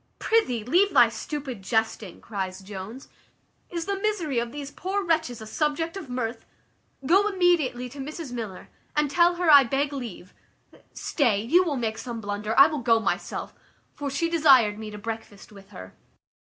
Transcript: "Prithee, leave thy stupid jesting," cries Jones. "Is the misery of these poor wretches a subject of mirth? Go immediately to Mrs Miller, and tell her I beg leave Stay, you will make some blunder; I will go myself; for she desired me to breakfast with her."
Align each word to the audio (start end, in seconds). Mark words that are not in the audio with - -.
"Prithee, 0.17 0.63
leave 0.63 0.95
thy 0.95 1.09
stupid 1.09 1.61
jesting," 1.61 2.21
cries 2.21 2.61
Jones. 2.61 3.07
"Is 3.69 3.85
the 3.85 3.99
misery 3.99 4.39
of 4.39 4.51
these 4.51 4.71
poor 4.71 5.03
wretches 5.05 5.41
a 5.41 5.45
subject 5.45 5.95
of 5.95 6.09
mirth? 6.09 6.43
Go 7.05 7.27
immediately 7.27 7.87
to 7.89 7.99
Mrs 7.99 8.31
Miller, 8.31 8.69
and 8.95 9.11
tell 9.11 9.35
her 9.35 9.51
I 9.51 9.63
beg 9.63 9.93
leave 9.93 10.33
Stay, 10.91 11.43
you 11.43 11.63
will 11.63 11.77
make 11.77 11.99
some 11.99 12.19
blunder; 12.19 12.55
I 12.59 12.65
will 12.65 12.79
go 12.79 12.99
myself; 12.99 13.53
for 13.93 14.09
she 14.09 14.27
desired 14.27 14.79
me 14.79 14.89
to 14.89 14.97
breakfast 14.97 15.51
with 15.51 15.69
her." 15.69 15.93